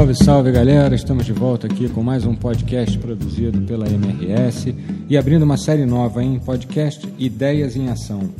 Salve, 0.00 0.14
salve 0.14 0.50
galera! 0.50 0.94
Estamos 0.94 1.26
de 1.26 1.32
volta 1.34 1.66
aqui 1.66 1.86
com 1.86 2.02
mais 2.02 2.24
um 2.24 2.34
podcast 2.34 2.96
produzido 2.96 3.60
pela 3.66 3.86
MRS 3.86 4.74
e 5.10 5.14
abrindo 5.14 5.42
uma 5.42 5.58
série 5.58 5.84
nova 5.84 6.24
em 6.24 6.38
podcast 6.38 7.06
Ideias 7.18 7.76
em 7.76 7.90
Ação. 7.90 8.30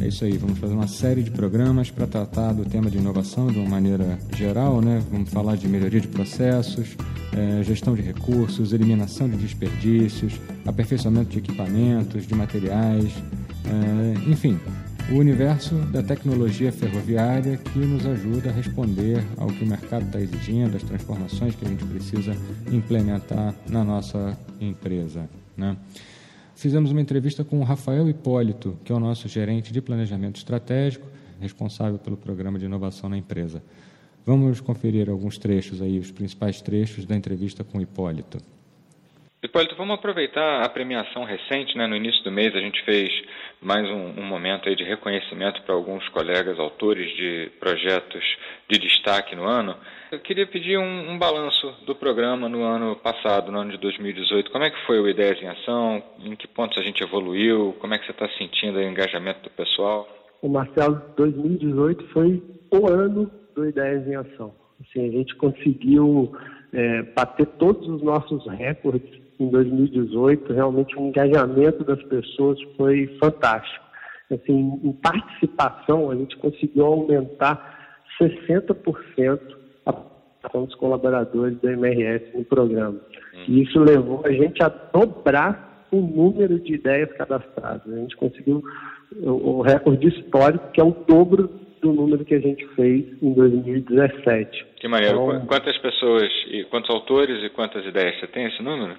É 0.00 0.08
isso 0.08 0.24
aí, 0.24 0.38
vamos 0.38 0.58
fazer 0.58 0.72
uma 0.72 0.88
série 0.88 1.22
de 1.22 1.30
programas 1.30 1.90
para 1.90 2.06
tratar 2.06 2.54
do 2.54 2.64
tema 2.64 2.90
de 2.90 2.96
inovação 2.96 3.48
de 3.48 3.58
uma 3.58 3.68
maneira 3.68 4.18
geral, 4.34 4.80
né? 4.80 5.02
Vamos 5.12 5.28
falar 5.28 5.56
de 5.56 5.68
melhoria 5.68 6.00
de 6.00 6.08
processos, 6.08 6.96
é, 7.36 7.62
gestão 7.62 7.94
de 7.94 8.00
recursos, 8.00 8.72
eliminação 8.72 9.28
de 9.28 9.36
desperdícios, 9.36 10.40
aperfeiçoamento 10.64 11.28
de 11.28 11.40
equipamentos, 11.40 12.26
de 12.26 12.34
materiais, 12.34 13.12
é, 13.66 14.30
enfim, 14.30 14.58
o 15.10 15.16
universo 15.16 15.74
da 15.90 16.02
tecnologia 16.02 16.72
ferroviária 16.72 17.56
que 17.56 17.78
nos 17.78 18.06
ajuda 18.06 18.50
a 18.50 18.52
responder 18.52 19.22
ao 19.36 19.48
que 19.48 19.64
o 19.64 19.66
mercado 19.66 20.06
está 20.06 20.20
exigindo, 20.20 20.76
as 20.76 20.82
transformações 20.82 21.54
que 21.54 21.64
a 21.64 21.68
gente 21.68 21.84
precisa 21.84 22.36
implementar 22.70 23.54
na 23.68 23.82
nossa 23.82 24.38
empresa. 24.60 25.28
Né? 25.56 25.76
Fizemos 26.54 26.90
uma 26.92 27.00
entrevista 27.00 27.44
com 27.44 27.60
o 27.60 27.64
Rafael 27.64 28.08
Hipólito, 28.08 28.76
que 28.84 28.92
é 28.92 28.94
o 28.94 29.00
nosso 29.00 29.28
gerente 29.28 29.72
de 29.72 29.80
planejamento 29.80 30.36
estratégico, 30.36 31.06
responsável 31.40 31.98
pelo 31.98 32.16
programa 32.16 32.58
de 32.58 32.64
inovação 32.64 33.10
na 33.10 33.18
empresa. 33.18 33.62
Vamos 34.24 34.60
conferir 34.60 35.10
alguns 35.10 35.36
trechos 35.36 35.82
aí, 35.82 35.98
os 35.98 36.12
principais 36.12 36.60
trechos 36.60 37.04
da 37.04 37.16
entrevista 37.16 37.64
com 37.64 37.78
o 37.78 37.82
Hipólito. 37.82 38.38
Hipólito, 39.52 39.76
vamos 39.76 39.96
aproveitar 39.96 40.64
a 40.64 40.68
premiação 40.70 41.24
recente, 41.24 41.76
né? 41.76 41.86
No 41.86 41.94
início 41.94 42.24
do 42.24 42.32
mês 42.32 42.56
a 42.56 42.58
gente 42.58 42.82
fez 42.86 43.10
mais 43.60 43.86
um, 43.86 44.18
um 44.18 44.24
momento 44.24 44.66
aí 44.66 44.74
de 44.74 44.82
reconhecimento 44.82 45.60
para 45.64 45.74
alguns 45.74 46.08
colegas 46.08 46.58
autores 46.58 47.14
de 47.14 47.50
projetos 47.60 48.24
de 48.66 48.78
destaque 48.78 49.36
no 49.36 49.44
ano. 49.44 49.76
Eu 50.10 50.20
queria 50.20 50.46
pedir 50.46 50.78
um, 50.78 51.10
um, 51.10 51.18
balanço 51.18 51.70
do 51.84 51.94
programa 51.94 52.48
no 52.48 52.62
ano 52.62 52.96
passado, 52.96 53.52
no 53.52 53.58
ano 53.58 53.72
de 53.72 53.76
2018. 53.76 54.50
Como 54.50 54.64
é 54.64 54.70
que 54.70 54.86
foi 54.86 54.98
o 54.98 55.06
Ideias 55.06 55.38
em 55.42 55.48
Ação? 55.48 56.02
Em 56.24 56.34
que 56.34 56.48
pontos 56.48 56.78
a 56.78 56.82
gente 56.82 57.02
evoluiu? 57.02 57.76
Como 57.78 57.92
é 57.92 57.98
que 57.98 58.06
você 58.06 58.12
está 58.12 58.30
sentindo 58.38 58.78
o 58.78 58.82
engajamento 58.82 59.42
do 59.42 59.50
pessoal? 59.50 60.08
O 60.40 60.48
Marcelo, 60.48 61.02
2018 61.14 62.08
foi 62.08 62.42
o 62.70 62.88
ano 62.88 63.30
do 63.54 63.68
Ideias 63.68 64.08
em 64.08 64.14
Ação. 64.14 64.54
Assim, 64.80 65.06
a 65.06 65.12
gente 65.12 65.36
conseguiu 65.36 66.34
é, 66.72 67.02
bater 67.02 67.44
todos 67.58 67.86
os 67.86 68.02
nossos 68.02 68.46
recordes 68.46 69.21
em 69.38 69.48
2018, 69.48 70.52
realmente 70.52 70.96
o 70.96 71.00
engajamento 71.00 71.84
das 71.84 72.02
pessoas 72.04 72.58
foi 72.76 73.06
fantástico. 73.20 73.84
Assim, 74.30 74.80
em 74.82 74.92
participação, 74.92 76.10
a 76.10 76.14
gente 76.14 76.36
conseguiu 76.38 76.86
aumentar 76.86 78.00
60% 78.20 79.40
a 79.84 79.92
participação 79.92 80.64
dos 80.64 80.74
colaboradores 80.76 81.60
da 81.60 81.72
MRS 81.72 82.36
no 82.36 82.44
programa. 82.44 83.00
Hum. 83.34 83.44
E 83.48 83.62
isso 83.62 83.78
levou 83.78 84.22
a 84.24 84.32
gente 84.32 84.62
a 84.62 84.68
dobrar 84.68 85.86
o 85.90 86.00
número 86.00 86.58
de 86.58 86.74
ideias 86.74 87.12
cadastradas. 87.12 87.92
A 87.92 87.96
gente 87.98 88.16
conseguiu 88.16 88.62
o 89.20 89.60
recorde 89.60 90.08
histórico, 90.08 90.70
que 90.72 90.80
é 90.80 90.84
o 90.84 90.96
dobro 91.06 91.50
do 91.82 91.92
número 91.92 92.24
que 92.24 92.34
a 92.34 92.40
gente 92.40 92.66
fez 92.74 93.04
em 93.22 93.34
2017. 93.34 94.66
Que 94.76 94.88
maneiro. 94.88 95.22
Então, 95.22 95.46
quantas 95.46 95.76
pessoas, 95.78 96.30
e 96.48 96.64
quantos 96.64 96.88
autores 96.90 97.42
e 97.44 97.50
quantas 97.50 97.84
ideias? 97.84 98.18
Você 98.18 98.26
tem 98.28 98.46
esse 98.46 98.62
número? 98.62 98.96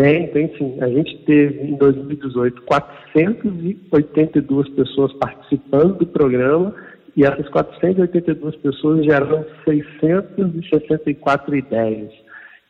Tem, 0.00 0.28
tem 0.28 0.56
sim. 0.56 0.78
A 0.80 0.88
gente 0.88 1.18
teve 1.26 1.62
em 1.62 1.76
2018 1.76 2.62
482 2.62 4.68
pessoas 4.70 5.12
participando 5.14 5.98
do 5.98 6.06
programa 6.06 6.74
e 7.14 7.22
essas 7.22 7.46
482 7.50 8.56
pessoas 8.56 9.04
geraram 9.04 9.44
664 9.66 11.54
ideias. 11.54 12.10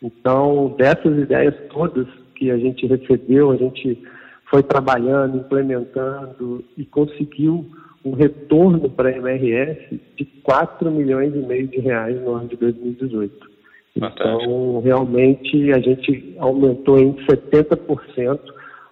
Então, 0.02 0.74
dessas 0.76 1.16
ideias 1.16 1.54
todas 1.72 2.08
que 2.34 2.50
a 2.50 2.56
gente 2.56 2.84
recebeu, 2.88 3.52
a 3.52 3.56
gente 3.56 4.02
foi 4.50 4.64
trabalhando, 4.64 5.36
implementando 5.36 6.64
e 6.76 6.84
conseguiu 6.84 7.64
um 8.04 8.10
retorno 8.10 8.90
para 8.90 9.10
a 9.10 9.16
MRS 9.16 10.00
de 10.16 10.24
4 10.42 10.90
milhões 10.90 11.32
e 11.32 11.38
meio 11.38 11.68
de 11.68 11.78
reais 11.78 12.20
no 12.22 12.34
ano 12.34 12.48
de 12.48 12.56
2018. 12.56 13.59
Então, 13.96 14.80
realmente, 14.80 15.72
a 15.72 15.78
gente 15.78 16.36
aumentou 16.38 16.98
em 16.98 17.14
70% 17.26 18.38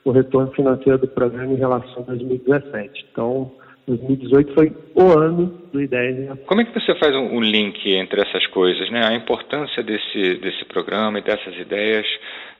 o 0.04 0.10
retorno 0.10 0.50
financeiro 0.52 0.98
do 0.98 1.08
programa 1.08 1.52
em 1.52 1.56
relação 1.56 2.02
a 2.02 2.12
2017. 2.12 3.06
Então, 3.12 3.52
2018 3.86 4.54
foi 4.54 4.72
o 4.94 5.18
ano 5.18 5.46
do 5.72 5.80
Ideias 5.80 6.38
Como 6.46 6.60
é 6.60 6.64
que 6.64 6.78
você 6.78 6.94
faz 6.96 7.14
um, 7.14 7.40
link 7.40 7.90
entre 7.90 8.20
essas 8.20 8.46
coisas, 8.48 8.90
né? 8.90 9.00
A 9.04 9.14
importância 9.14 9.82
desse, 9.82 10.34
desse 10.40 10.64
programa 10.66 11.18
e 11.18 11.22
dessas 11.22 11.56
ideias 11.56 12.06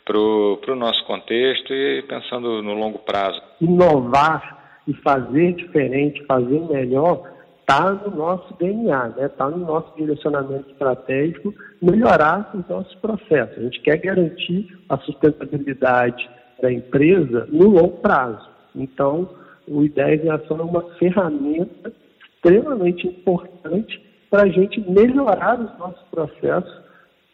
para 0.05 0.19
o 0.19 0.77
nosso 0.77 1.05
contexto 1.05 1.73
e 1.73 2.03
pensando 2.09 2.63
no 2.63 2.73
longo 2.73 2.99
prazo? 3.01 3.41
Inovar 3.61 4.81
e 4.87 4.95
fazer 4.95 5.53
diferente, 5.53 6.25
fazer 6.25 6.61
melhor, 6.61 7.23
está 7.69 7.93
no 7.93 8.17
nosso 8.17 8.55
DNA, 8.55 9.13
está 9.19 9.51
né? 9.51 9.57
no 9.57 9.67
nosso 9.67 9.95
direcionamento 9.95 10.71
estratégico, 10.71 11.55
melhorar 11.83 12.51
os 12.55 12.67
nossos 12.67 12.95
processos. 12.95 13.59
A 13.59 13.61
gente 13.61 13.81
quer 13.83 13.99
garantir 13.99 14.75
a 14.89 14.97
sustentabilidade 14.97 16.29
da 16.63 16.73
empresa 16.73 17.47
no 17.53 17.69
longo 17.69 17.99
prazo. 17.99 18.49
Então, 18.75 19.29
o 19.69 19.83
Ideias 19.83 20.25
em 20.25 20.31
Ação 20.31 20.59
é 20.59 20.63
uma 20.63 20.83
ferramenta 20.95 21.93
extremamente 22.35 23.07
importante 23.07 24.03
para 24.31 24.45
a 24.45 24.49
gente 24.49 24.81
melhorar 24.91 25.61
os 25.61 25.79
nossos 25.79 26.03
processos 26.11 26.75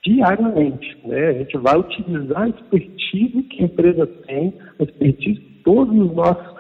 diariamente. 0.05 0.99
Né? 1.07 1.29
A 1.29 1.33
gente 1.35 1.57
vai 1.59 1.79
utilizar 1.79 2.43
a 2.43 2.49
expertise 2.49 3.43
que 3.45 3.63
a 3.63 3.67
empresa 3.67 4.07
tem, 4.27 4.53
a 4.81 4.83
expertise 4.83 5.39
que 5.39 5.63
todos 5.63 5.97
os 5.97 6.13
nossos 6.13 6.55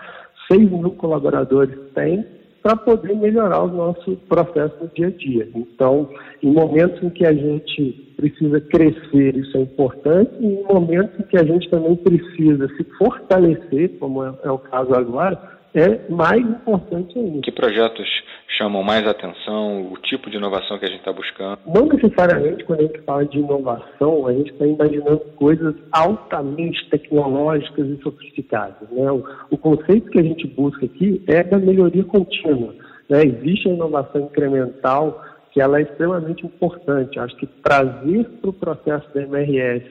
6 0.51 0.71
mil 0.71 0.93
colaboradores 0.93 1.77
têm, 1.93 2.25
para 2.65 2.77
poder 2.77 3.15
melhorar 3.15 3.63
o 3.63 3.69
nosso 3.69 4.17
processo 4.27 4.75
no 4.81 4.89
dia 4.95 5.09
a 5.09 5.11
dia. 5.11 5.47
Então, 5.55 6.09
em 6.43 6.51
momentos 6.51 7.03
em 7.03 7.11
que 7.11 7.27
a 7.27 7.33
gente 7.35 8.15
precisa 8.17 8.59
crescer, 8.59 9.37
isso 9.37 9.59
é 9.59 9.61
importante, 9.61 10.33
e 10.41 10.47
em 10.47 10.63
momentos 10.63 11.21
em 11.21 11.25
que 11.25 11.37
a 11.37 11.45
gente 11.45 11.69
também 11.69 11.95
precisa 11.97 12.67
se 12.69 12.85
fortalecer, 12.97 13.91
como 13.99 14.25
é, 14.25 14.33
é 14.45 14.51
o 14.51 14.57
caso 14.57 14.95
agora, 14.95 15.53
é 15.75 16.09
mais 16.09 16.41
importante 16.41 17.19
ainda. 17.19 17.41
Que 17.41 17.51
projetos 17.51 18.09
chamam 18.57 18.83
mais 18.83 19.07
atenção, 19.07 19.93
o 19.93 19.97
tipo 19.99 20.31
de 20.31 20.37
inovação 20.37 20.79
que 20.79 20.85
a 20.85 20.89
gente 20.89 21.01
está 21.01 21.12
buscando? 21.12 21.59
Não 21.67 21.87
necessariamente 21.87 22.65
quando 22.65 22.81
a 22.81 22.83
gente 22.85 23.01
fala 23.01 23.25
de 23.27 23.39
inovação, 23.39 24.27
a 24.27 24.33
gente 24.33 24.53
está 24.53 24.67
imaginando 24.67 25.21
coisas 25.37 25.75
altamente 25.91 26.89
tecnológicas 26.91 27.87
e 27.89 28.03
sofisticadas. 28.03 28.89
Né? 28.91 29.11
O, 29.11 29.25
o, 29.51 29.59
conceito 29.59 30.11
que 30.11 30.21
a 30.21 30.23
gente 30.23 30.47
busca 30.47 30.87
aqui 30.87 31.23
é 31.27 31.43
da 31.43 31.59
melhoria 31.59 32.05
contínua. 32.05 32.75
Né? 33.09 33.25
Existe 33.25 33.69
a 33.69 33.73
inovação 33.73 34.23
incremental 34.23 35.23
que 35.51 35.61
ela 35.61 35.79
é 35.79 35.83
extremamente 35.83 36.47
importante. 36.47 37.19
Acho 37.19 37.37
que 37.37 37.47
trazer 37.47 38.25
para 38.41 38.51
o 38.51 38.53
processo 38.53 39.13
da 39.15 39.23
MRS 39.23 39.84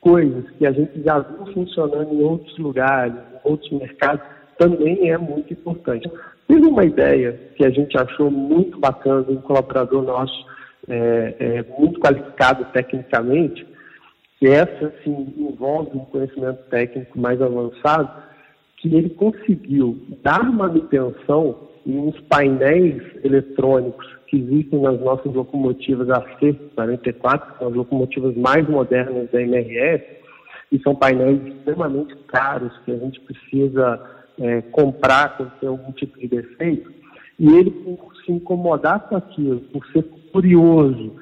coisas 0.00 0.44
que 0.58 0.66
a 0.66 0.72
gente 0.72 1.02
já 1.02 1.18
viu 1.20 1.46
funcionando 1.54 2.12
em 2.12 2.22
outros 2.22 2.58
lugares, 2.58 3.14
em 3.14 3.48
outros 3.48 3.72
mercados, 3.72 4.33
também 4.58 5.10
é 5.10 5.18
muito 5.18 5.52
importante. 5.52 6.10
Teve 6.46 6.66
uma 6.66 6.84
ideia 6.84 7.38
que 7.56 7.64
a 7.64 7.70
gente 7.70 7.96
achou 7.96 8.30
muito 8.30 8.78
bacana, 8.78 9.24
um 9.28 9.40
colaborador 9.40 10.02
nosso 10.02 10.46
é, 10.88 11.34
é, 11.38 11.64
muito 11.78 12.00
qualificado 12.00 12.64
tecnicamente, 12.72 13.66
que 14.38 14.48
essa 14.48 14.86
assim, 14.86 15.32
envolve 15.38 15.96
um 15.96 16.04
conhecimento 16.04 16.62
técnico 16.68 17.18
mais 17.18 17.40
avançado, 17.40 18.10
que 18.76 18.94
ele 18.94 19.10
conseguiu 19.10 19.98
dar 20.22 20.44
manutenção 20.44 21.68
em 21.86 21.98
uns 21.98 22.20
painéis 22.22 23.02
eletrônicos 23.24 24.06
que 24.26 24.36
existem 24.36 24.80
nas 24.80 25.00
nossas 25.00 25.32
locomotivas 25.32 26.08
AC44, 26.08 27.52
que 27.52 27.58
são 27.58 27.68
as 27.68 27.74
locomotivas 27.74 28.36
mais 28.36 28.68
modernas 28.68 29.30
da 29.30 29.40
MRS, 29.40 30.04
e 30.72 30.78
são 30.80 30.94
painéis 30.94 31.40
extremamente 31.46 32.14
caros 32.26 32.72
que 32.84 32.92
a 32.92 32.96
gente 32.96 33.20
precisa 33.20 34.23
é, 34.40 34.62
comprar 34.62 35.36
quando 35.36 35.52
tem 35.60 35.68
algum 35.68 35.92
tipo 35.92 36.18
de 36.18 36.28
defeito, 36.28 36.92
e 37.38 37.48
ele, 37.48 37.70
por 37.70 38.14
se 38.24 38.32
incomodar 38.32 39.08
com 39.08 39.16
aquilo, 39.16 39.60
por 39.72 39.86
ser 39.88 40.04
curioso, 40.32 41.12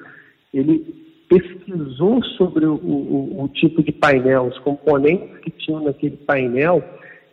ele 0.53 1.03
pesquisou 1.27 2.23
sobre 2.37 2.65
o, 2.65 2.75
o, 2.75 3.43
o 3.43 3.47
tipo 3.49 3.81
de 3.81 3.91
painel, 3.91 4.45
os 4.45 4.59
componentes 4.59 5.37
que 5.39 5.49
tinham 5.51 5.83
naquele 5.83 6.17
painel, 6.17 6.83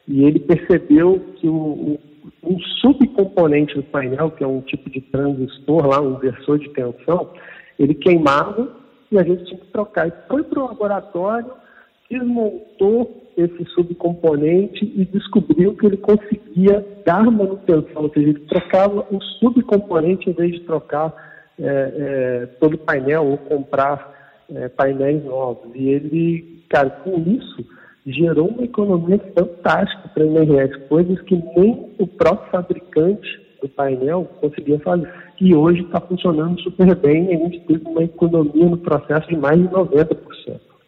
e 0.08 0.24
ele 0.24 0.40
percebeu 0.40 1.20
que 1.36 1.46
o, 1.46 1.98
um 2.42 2.58
subcomponente 2.80 3.74
do 3.74 3.82
painel, 3.82 4.30
que 4.30 4.42
é 4.42 4.46
um 4.46 4.60
tipo 4.62 4.88
de 4.90 5.00
transistor 5.00 5.86
lá, 5.86 6.00
um 6.00 6.14
inversor 6.14 6.58
de 6.58 6.68
tensão, 6.70 7.30
ele 7.78 7.94
queimava 7.94 8.68
e 9.10 9.18
a 9.18 9.22
gente 9.22 9.44
tinha 9.44 9.58
que 9.58 9.66
trocar. 9.66 10.08
E 10.08 10.12
foi 10.28 10.42
para 10.42 10.60
o 10.60 10.66
laboratório, 10.66 11.50
desmontou 12.10 13.30
esse 13.36 13.64
subcomponente 13.66 14.84
e 14.84 15.04
descobriu 15.04 15.74
que 15.76 15.86
ele 15.86 15.96
conseguia 15.96 16.84
dar 17.06 17.22
manutenção, 17.30 18.02
ou 18.02 18.10
seja, 18.10 18.28
ele 18.28 18.40
trocava 18.40 19.06
um 19.10 19.20
subcomponente 19.20 20.28
em 20.28 20.32
vez 20.32 20.52
de 20.52 20.60
trocar 20.60 21.14
é, 21.58 21.64
é, 21.64 22.46
todo 22.58 22.76
painel 22.78 23.24
ou 23.24 23.38
comprar 23.38 24.34
é, 24.52 24.68
painéis 24.68 25.24
novos. 25.24 25.70
E 25.74 25.88
ele, 25.88 26.64
cara, 26.68 26.90
com 26.90 27.18
isso, 27.20 27.64
gerou 28.06 28.48
uma 28.48 28.64
economia 28.64 29.20
fantástica 29.34 30.08
para 30.08 30.24
a 30.24 30.26
MRS, 30.26 30.76
coisas 30.88 31.20
que 31.22 31.36
nem 31.56 31.90
o 31.98 32.06
próprio 32.06 32.50
fabricante 32.50 33.40
do 33.62 33.68
painel 33.68 34.24
conseguia 34.40 34.78
fazer. 34.80 35.08
E 35.40 35.54
hoje 35.54 35.82
está 35.82 36.00
funcionando 36.00 36.60
super 36.60 36.94
bem 36.96 37.28
a 37.28 37.38
gente 37.38 37.60
teve 37.60 37.86
uma 37.86 38.02
economia 38.02 38.66
no 38.66 38.78
processo 38.78 39.28
de 39.28 39.36
mais 39.36 39.58
de 39.60 39.68
90%. 39.68 40.29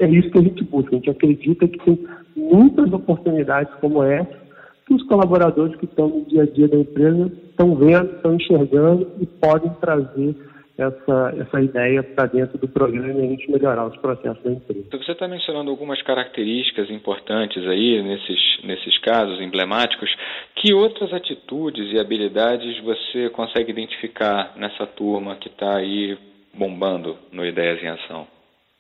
É 0.02 0.08
isso 0.08 0.31
que 0.31 0.38
a 0.38 0.43
gente 0.43 0.64
busca. 0.64 0.90
A 0.90 0.94
gente 0.96 1.10
acredita 1.10 1.69
que 1.69 1.78
tem 1.78 2.06
muitas 2.34 2.93
oportunidades 2.93 3.72
como 3.81 4.02
essa 4.02 4.43
que 4.84 4.94
os 4.94 5.02
colaboradores 5.04 5.76
que 5.76 5.84
estão 5.84 6.08
no 6.08 6.25
dia 6.25 6.43
a 6.43 6.46
dia 6.46 6.66
da 6.66 6.76
empresa 6.76 7.31
estão 7.49 7.76
vendo, 7.76 8.16
estão 8.16 8.34
enxergando 8.34 9.12
e 9.20 9.26
podem 9.26 9.70
trazer 9.81 10.34
essa, 10.76 11.34
essa 11.38 11.60
ideia 11.60 12.02
para 12.02 12.26
dentro 12.26 12.58
do 12.58 12.66
programa 12.66 13.20
e 13.20 13.26
a 13.26 13.28
gente 13.28 13.49
melhorar 13.49 13.87
os 13.87 13.96
processos 13.99 14.43
da 14.43 14.50
empresa. 14.50 14.88
Você 14.90 15.12
está 15.12 15.28
mencionando 15.28 15.70
algumas 15.70 16.02
características 16.02 16.90
importantes 16.90 17.64
aí 17.66 18.02
nesses, 18.02 18.40
nesses 18.64 18.99
casos 18.99 19.40
emblemáticos. 19.40 20.10
Que 20.56 20.75
outras 20.75 21.12
atitudes 21.12 21.93
e 21.93 22.00
habilidades 22.00 22.81
você 22.82 23.31
consegue 23.31 23.70
identificar 23.70 24.54
nessa 24.56 24.84
turma 24.84 25.37
que 25.37 25.49
está 25.49 25.76
aí 25.76 26.19
bombando 26.52 27.16
no 27.31 27.46
Ideias 27.46 27.81
em 27.82 27.88
Ação? 27.88 28.31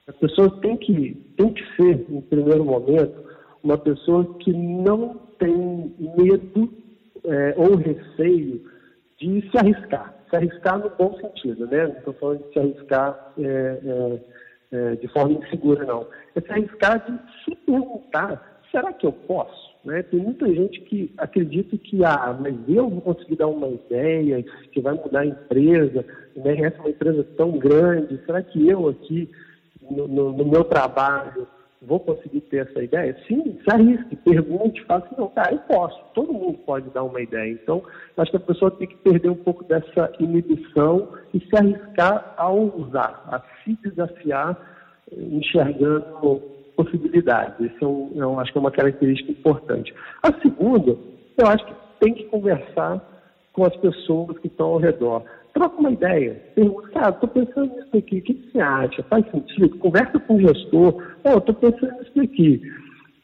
A 0.08 0.12
pessoa 0.12 0.50
tem 0.60 0.76
que, 0.76 1.14
tem 1.36 1.52
que 1.52 1.62
ser, 1.76 2.06
em 2.10 2.20
primeiro 2.22 2.64
momento, 2.64 3.22
uma 3.62 3.78
pessoa 3.78 4.24
que 4.40 4.52
não 4.52 5.20
tem 5.38 5.94
medo 5.98 6.72
é, 7.24 7.54
ou 7.56 7.76
receio 7.76 8.62
de 9.20 9.48
se 9.50 9.58
arriscar. 9.58 10.14
Se 10.28 10.36
arriscar 10.36 10.78
no 10.78 10.90
bom 10.90 11.16
sentido, 11.18 11.66
né? 11.66 11.86
Não 11.86 11.98
estou 11.98 12.14
falando 12.14 12.42
de 12.44 12.52
se 12.52 12.58
arriscar 12.58 13.32
é, 13.38 13.42
é, 13.44 14.20
é, 14.72 14.96
de 14.96 15.08
forma 15.08 15.38
insegura, 15.38 15.84
não. 15.84 16.06
É 16.34 16.40
se 16.40 16.50
arriscar 16.50 17.04
de 17.06 17.44
se 17.44 17.54
perguntar, 17.64 18.60
será 18.72 18.92
que 18.92 19.06
eu 19.06 19.12
posso? 19.12 19.72
Né? 19.84 20.02
Tem 20.04 20.18
muita 20.18 20.46
gente 20.52 20.80
que 20.82 21.12
acredita 21.18 21.76
que, 21.76 22.04
ah, 22.04 22.36
mas 22.40 22.54
eu 22.68 22.88
vou 22.88 23.00
conseguir 23.00 23.36
dar 23.36 23.48
uma 23.48 23.68
ideia 23.68 24.42
que 24.72 24.80
vai 24.80 24.94
mudar 24.94 25.20
a 25.20 25.26
empresa, 25.26 26.04
né? 26.36 26.60
essa 26.60 26.76
é 26.78 26.80
uma 26.80 26.90
empresa 26.90 27.24
tão 27.36 27.58
grande, 27.58 28.20
será 28.24 28.42
que 28.42 28.68
eu 28.68 28.88
aqui, 28.88 29.28
no, 29.92 30.32
no, 30.32 30.44
meu 30.44 30.64
trabalho, 30.64 31.46
vou 31.80 32.00
conseguir 32.00 32.40
ter 32.42 32.68
essa 32.68 32.82
ideia? 32.82 33.16
Sim, 33.26 33.58
se 33.62 33.74
arrisque, 33.74 34.16
pergunte, 34.16 34.82
fale 34.84 35.04
assim, 35.04 35.14
não, 35.18 35.28
cara, 35.28 35.52
eu 35.52 35.58
posso, 35.60 36.00
todo 36.14 36.32
mundo 36.32 36.58
pode 36.58 36.88
dar 36.90 37.02
uma 37.02 37.20
ideia. 37.20 37.52
Então, 37.52 37.82
acho 38.16 38.30
que 38.30 38.36
a 38.36 38.40
pessoa 38.40 38.70
tem 38.70 38.86
que 38.86 38.96
perder 38.96 39.30
um 39.30 39.36
pouco 39.36 39.64
dessa 39.64 40.12
inibição 40.18 41.08
e 41.34 41.40
se 41.40 41.56
arriscar 41.56 42.34
a 42.36 42.50
usar, 42.50 43.24
a 43.28 43.42
se 43.62 43.76
desafiar, 43.82 44.56
enxergando 45.10 46.42
possibilidades. 46.76 47.72
Isso 47.72 47.84
é 47.84 47.86
um, 47.86 48.10
eu 48.14 48.40
acho 48.40 48.52
que 48.52 48.58
é 48.58 48.60
uma 48.60 48.70
característica 48.70 49.32
importante. 49.32 49.94
A 50.22 50.32
segunda, 50.40 50.96
eu 51.36 51.46
acho 51.46 51.64
que 51.66 51.74
tem 52.00 52.14
que 52.14 52.24
conversar 52.24 53.00
com 53.52 53.64
as 53.64 53.76
pessoas 53.76 54.38
que 54.38 54.46
estão 54.46 54.68
ao 54.68 54.78
redor 54.78 55.24
troca 55.52 55.78
uma 55.78 55.90
ideia. 55.90 56.40
Pergunta, 56.54 56.88
cara, 56.88 57.10
estou 57.10 57.28
pensando 57.28 57.74
nisso 57.74 57.96
aqui, 57.96 58.18
o 58.18 58.22
que, 58.22 58.50
você 58.52 58.60
acha? 58.60 59.02
Faz 59.04 59.24
sentido? 59.30 59.78
Conversa 59.78 60.18
com 60.20 60.36
o 60.36 60.40
gestor. 60.40 61.02
Oh, 61.24 61.38
estou 61.38 61.54
pensando 61.54 61.92
nisso 61.98 62.20
aqui. 62.20 62.62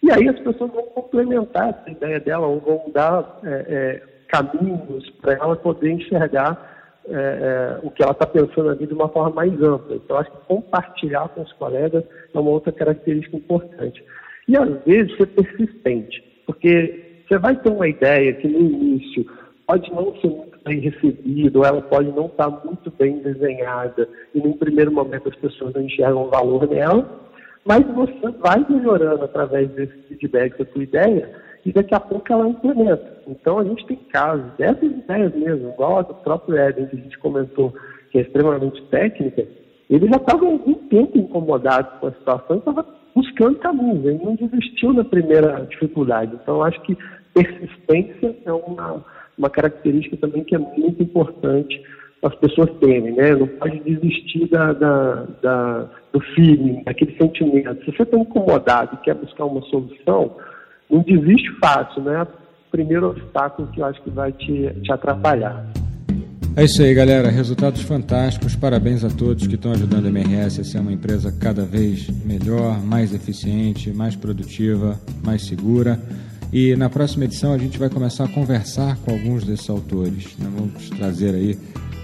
E 0.03 0.11
aí 0.13 0.29
as 0.29 0.39
pessoas 0.39 0.71
vão 0.71 0.83
complementar 0.95 1.71
essa 1.71 1.91
ideia 1.91 2.21
dela, 2.21 2.47
ou 2.47 2.61
vão 2.61 2.91
dar 2.93 3.41
é, 3.45 3.49
é, 3.69 4.03
caminhos 4.29 5.09
para 5.21 5.35
ela 5.35 5.57
poder 5.57 5.91
enxergar 5.91 6.77
é, 7.11 7.15
é 7.15 7.81
o 7.83 7.91
que 7.91 8.03
ela 8.03 8.13
está 8.13 8.27
pensando 8.27 8.69
ali 8.69 8.87
de 8.87 8.93
uma 8.93 9.09
forma 9.09 9.35
mais 9.35 9.53
ampla. 9.63 9.97
Então, 9.97 10.19
acho 10.19 10.31
que 10.31 10.47
compartilhar 10.47 11.29
com 11.31 11.43
os 11.43 11.53
colegas 11.55 12.05
é 12.35 12.39
uma 12.39 12.51
outra 12.51 12.71
característica 12.71 13.37
importante. 13.37 14.05
E, 14.47 14.57
às 14.57 14.85
vezes, 14.85 15.17
ser 15.17 15.27
persistente, 15.27 16.23
porque 16.47 17.23
você 17.27 17.39
vai 17.39 17.57
ter 17.57 17.71
uma 17.71 17.89
ideia 17.89 18.33
que 18.35 18.49
no 18.49 18.61
início 18.61 19.27
pode 19.67 19.91
não 19.91 20.15
ser 20.21 20.29
muito 20.29 20.48
bem 20.69 20.81
recebida, 20.81 21.59
ou 21.59 21.65
ela 21.65 21.81
pode 21.81 22.11
não 22.13 22.27
estar 22.27 22.49
muito 22.49 22.93
bem 22.99 23.19
desenhada, 23.21 24.09
e 24.35 24.39
num 24.39 24.53
primeiro 24.53 24.93
momento 24.93 25.29
as 25.29 25.37
pessoas 25.37 25.75
não 25.75 25.83
enxergam 25.83 26.29
valor 26.29 26.69
nela, 26.69 27.09
mas 27.65 27.85
você 27.95 28.29
vai 28.39 28.65
melhorando 28.69 29.25
através 29.25 29.69
desse 29.71 29.97
feedback 30.09 30.59
da 30.59 30.71
sua 30.71 30.83
ideia, 30.83 31.31
e 31.65 31.73
daqui 31.73 31.95
a 31.95 32.01
pouco 32.01 32.33
ela 32.33 32.49
implementa. 32.49 33.23
Então 33.27 33.59
a 33.59 33.65
gente 33.65 33.85
tem 33.87 33.97
casos 34.13 34.47
dessas 34.57 34.91
ideias 34.91 35.35
mesmo, 35.35 35.71
igual 35.71 35.99
a 35.99 36.03
do 36.03 36.15
próprio 36.15 36.57
Eden 36.57 36.87
que 36.87 36.97
a 36.97 37.01
gente 37.01 37.19
comentou, 37.19 37.75
que 38.11 38.19
é 38.19 38.21
extremamente 38.23 38.83
técnica, 38.91 39.47
ele 39.91 40.07
já 40.07 40.17
estava 40.17 40.45
algum 40.45 40.75
tempo 40.89 41.19
incomodado 41.19 41.99
com 41.99 42.09
a 42.09 42.13
situação 42.13 42.57
e 42.57 42.59
estava 42.59 42.87
buscando 43.15 43.59
caminhos, 43.59 44.05
ele 44.05 44.23
não 44.23 44.35
desistiu 44.35 44.93
na 44.93 45.03
primeira 45.03 45.67
dificuldade. 45.71 46.39
Então 46.43 46.63
acho 46.63 46.81
que 46.83 46.97
persistência 47.35 48.37
é 48.45 48.53
uma 48.53 49.05
uma 49.39 49.49
característica 49.49 50.17
também 50.17 50.45
que 50.45 50.55
é 50.55 50.59
muito 50.59 51.03
importante 51.03 51.81
as 52.23 52.35
pessoas 52.37 52.71
terem, 52.81 53.15
né? 53.15 53.35
Não 53.35 53.47
pode 53.47 53.79
desistir 53.81 54.49
da, 54.49 54.73
da, 54.73 55.27
da, 55.41 55.89
do 56.13 56.21
feeling, 56.35 56.83
daquele 56.85 57.17
sentimento. 57.17 57.85
Se 57.85 57.97
você 57.97 58.03
está 58.03 58.19
incomodado 58.19 58.95
e 58.95 59.05
quer 59.05 59.15
buscar 59.15 59.45
uma 59.45 59.63
solução, 59.63 60.37
não 60.91 61.03
desiste 61.03 61.51
fácil, 61.61 62.03
né? 62.03 62.27
Primeiro 62.71 63.11
obstáculo 63.11 63.69
que 63.69 63.81
eu 63.81 63.85
acho 63.85 64.03
que 64.03 64.11
vai 64.11 64.33
te, 64.33 64.69
te 64.83 64.93
atrapalhar. 64.93 65.65
É 66.57 66.65
isso 66.65 66.83
aí, 66.83 66.93
galera. 66.93 67.29
Resultados 67.31 67.83
fantásticos. 67.83 68.57
Parabéns 68.57 69.05
a 69.05 69.09
todos 69.09 69.47
que 69.47 69.55
estão 69.55 69.71
ajudando 69.71 70.07
a 70.07 70.09
MRS 70.09 70.61
a 70.61 70.65
ser 70.65 70.81
uma 70.81 70.93
empresa 70.93 71.33
cada 71.41 71.65
vez 71.65 72.09
melhor, 72.27 72.83
mais 72.83 73.15
eficiente, 73.15 73.93
mais 73.93 74.17
produtiva, 74.17 74.99
mais 75.25 75.47
segura. 75.47 76.01
E 76.53 76.75
na 76.77 76.89
próxima 76.89 77.25
edição 77.25 77.53
a 77.53 77.59
gente 77.59 77.79
vai 77.79 77.91
começar 77.91 78.25
a 78.25 78.29
conversar 78.29 78.97
com 78.99 79.13
alguns 79.13 79.45
desses 79.45 79.69
autores. 79.69 80.37
Né? 80.39 80.51
Vamos 80.55 80.89
trazer 80.91 81.35
aí 81.35 81.59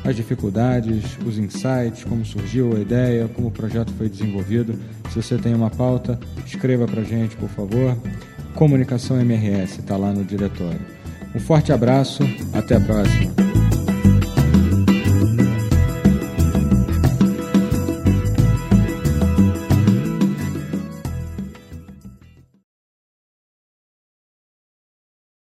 as 0.04 0.14
dificuldades, 0.14 1.16
os 1.24 1.38
insights, 1.38 2.04
como 2.04 2.24
surgiu 2.24 2.76
a 2.76 2.80
ideia, 2.80 3.26
como 3.28 3.48
o 3.48 3.50
projeto 3.50 3.90
foi 3.96 4.08
desenvolvido. 4.08 4.78
Se 5.10 5.22
você 5.22 5.38
tem 5.38 5.54
uma 5.54 5.70
pauta, 5.70 6.18
escreva 6.44 6.86
para 6.86 7.02
gente, 7.02 7.36
por 7.36 7.48
favor. 7.48 7.96
Comunicação 8.54 9.18
MRS 9.18 9.80
está 9.80 9.96
lá 9.96 10.12
no 10.12 10.24
diretório. 10.24 10.80
Um 11.34 11.40
forte 11.40 11.72
abraço, 11.72 12.22
até 12.52 12.76
a 12.76 12.80
próxima. 12.80 13.43